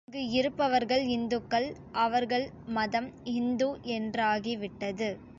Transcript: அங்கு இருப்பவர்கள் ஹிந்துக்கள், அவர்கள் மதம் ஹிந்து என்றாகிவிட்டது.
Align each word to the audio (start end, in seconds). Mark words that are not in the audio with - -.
அங்கு 0.07 0.29
இருப்பவர்கள் 0.29 1.03
ஹிந்துக்கள், 1.05 1.67
அவர்கள் 1.97 2.45
மதம் 2.67 3.09
ஹிந்து 3.25 3.67
என்றாகிவிட்டது. 3.97 5.09